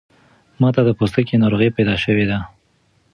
ماته 0.61 0.81
د 0.85 0.89
پوستکی 0.97 1.35
ناروغۍ 1.43 1.69
پیدا 1.77 1.95
شوی 2.03 2.25
ده 2.29 2.37